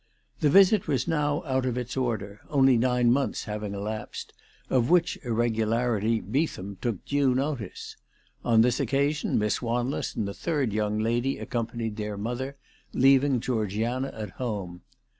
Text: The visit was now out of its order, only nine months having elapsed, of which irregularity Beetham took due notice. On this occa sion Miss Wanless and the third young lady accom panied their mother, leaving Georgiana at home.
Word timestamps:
The 0.39 0.49
visit 0.49 0.87
was 0.87 1.07
now 1.07 1.43
out 1.45 1.63
of 1.63 1.77
its 1.77 1.95
order, 1.95 2.41
only 2.49 2.75
nine 2.75 3.11
months 3.11 3.43
having 3.43 3.75
elapsed, 3.75 4.33
of 4.67 4.89
which 4.89 5.19
irregularity 5.23 6.21
Beetham 6.23 6.77
took 6.81 7.05
due 7.05 7.35
notice. 7.35 7.97
On 8.43 8.61
this 8.61 8.79
occa 8.79 9.13
sion 9.13 9.37
Miss 9.37 9.59
Wanless 9.61 10.15
and 10.15 10.27
the 10.27 10.33
third 10.33 10.73
young 10.73 10.97
lady 10.97 11.35
accom 11.37 11.69
panied 11.71 11.97
their 11.97 12.17
mother, 12.17 12.57
leaving 12.93 13.39
Georgiana 13.39 14.09
at 14.15 14.31
home. 14.31 14.81